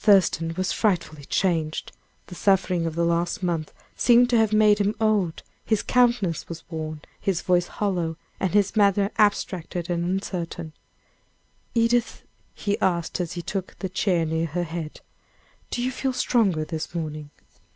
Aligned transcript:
Thurston 0.00 0.52
was 0.56 0.72
frightfully 0.72 1.24
changed, 1.24 1.92
the 2.26 2.34
sufferings 2.34 2.86
of 2.86 2.96
the 2.96 3.04
last 3.04 3.40
month 3.40 3.72
seemed 3.96 4.28
to 4.30 4.36
have 4.36 4.52
made 4.52 4.78
him 4.80 4.96
old 5.00 5.44
his 5.64 5.80
countenance 5.80 6.48
was 6.48 6.64
worn, 6.70 7.02
his 7.20 7.42
voice 7.42 7.68
hollow, 7.68 8.16
and 8.40 8.52
his 8.52 8.74
manner 8.74 9.12
abstracted 9.16 9.88
and 9.88 10.04
uncertain. 10.04 10.72
"Edith," 11.72 12.24
he 12.52 12.80
asked, 12.80 13.20
as 13.20 13.34
he 13.34 13.42
took 13.42 13.78
the 13.78 13.88
chair 13.88 14.26
near 14.26 14.46
her 14.46 14.64
head, 14.64 15.02
"do 15.70 15.80
you 15.84 15.92
feel 15.92 16.12
stronger 16.12 16.64
this 16.64 16.92
morning?" 16.92 17.30